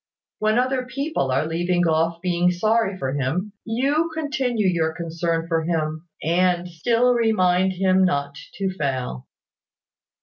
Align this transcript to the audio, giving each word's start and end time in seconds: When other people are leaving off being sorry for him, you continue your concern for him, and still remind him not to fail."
When 0.39 0.57
other 0.57 0.87
people 0.87 1.29
are 1.29 1.45
leaving 1.45 1.85
off 1.87 2.23
being 2.23 2.49
sorry 2.49 2.97
for 2.97 3.13
him, 3.13 3.53
you 3.65 4.09
continue 4.15 4.65
your 4.67 4.95
concern 4.95 5.47
for 5.47 5.61
him, 5.63 6.07
and 6.23 6.67
still 6.67 7.13
remind 7.13 7.73
him 7.73 8.03
not 8.03 8.35
to 8.55 8.71
fail." 8.73 9.27